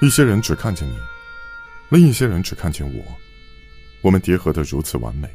[0.00, 0.98] 一些人只看见你，
[1.88, 3.02] 另一些人只看见我，
[4.02, 5.28] 我们叠合的如此完美，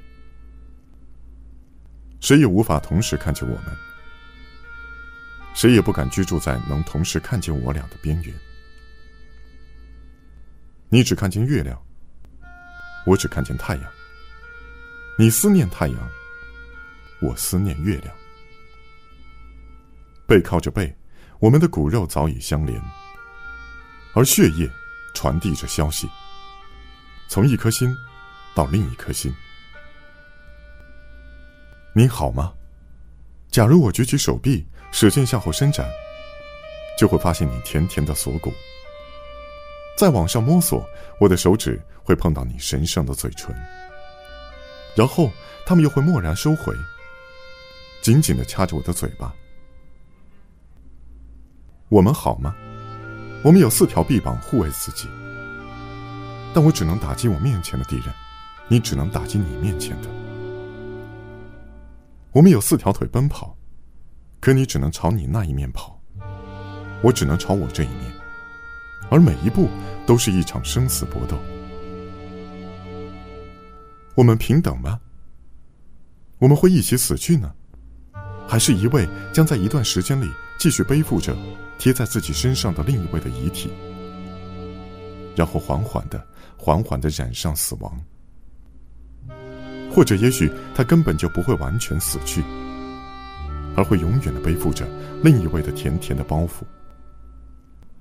[2.19, 3.75] 谁也无法同时看见我们，
[5.55, 8.33] 谁也不敢居住在能同时看见我俩的边缘。
[10.89, 11.81] 你只看见月亮，
[13.05, 13.83] 我只看见太阳。
[15.17, 16.09] 你思念太阳，
[17.19, 18.13] 我思念月亮。
[20.27, 20.95] 背靠着背，
[21.39, 22.79] 我们的骨肉早已相连。
[24.13, 24.69] 而血液
[25.13, 26.09] 传递着消息，
[27.29, 27.95] 从一颗心
[28.53, 29.33] 到另一颗心。
[31.93, 32.53] 你好吗？
[33.49, 35.89] 假如我举起手臂，使劲向后伸展，
[36.97, 38.53] 就会发现你甜甜的锁骨。
[39.97, 40.85] 再往上摸索，
[41.19, 43.55] 我的手指会碰到你神圣的嘴唇。
[44.95, 45.29] 然后
[45.65, 46.73] 他们又会蓦然收回，
[48.01, 49.33] 紧紧的掐着我的嘴巴。
[51.87, 52.55] 我们好吗？
[53.43, 55.07] 我们有四条臂膀护卫自己，
[56.53, 58.13] 但我只能打击我面前的敌人，
[58.67, 60.07] 你只能打击你面前的。
[62.31, 63.57] 我们有四条腿奔跑，
[64.39, 65.99] 可你只能朝你那一面跑，
[67.01, 68.13] 我只能朝我这一面，
[69.09, 69.67] 而每一步
[70.05, 71.35] 都是一场生死搏斗。
[74.13, 74.99] 我们平等吗？
[76.37, 77.51] 我们会一起死去呢，
[78.47, 81.35] 还是一位将在一段时间里继续背负着？
[81.81, 83.67] 贴在自己身上的另一位的遗体，
[85.35, 86.23] 然后缓缓的、
[86.55, 87.99] 缓缓的染上死亡，
[89.91, 92.43] 或者也许他根本就不会完全死去，
[93.75, 94.87] 而会永远的背负着
[95.23, 96.61] 另一位的甜甜的包袱，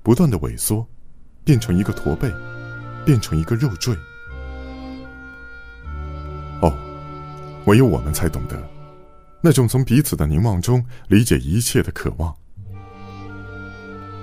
[0.03, 0.86] 不断的萎缩，
[1.42, 2.31] 变成一个驼背，
[3.06, 3.97] 变成一个肉坠。
[6.61, 6.70] 哦，
[7.64, 8.62] 唯有我们才懂得，
[9.40, 12.36] 那种从彼此的凝望中理解一切的渴望。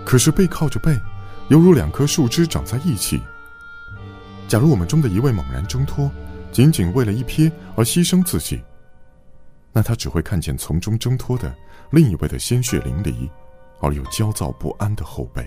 [0.07, 0.97] 可是背靠着背，
[1.49, 3.21] 犹如两棵树枝长在一起。
[4.47, 6.09] 假如我们中的一位猛然挣脱，
[6.49, 8.61] 仅仅为了一瞥而牺牲自己，
[9.73, 11.53] 那他只会看见从中挣脱的
[11.89, 13.29] 另一位的鲜血淋漓，
[13.81, 15.45] 而又焦躁不安的后背。